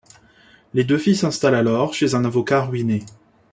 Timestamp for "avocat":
2.25-2.63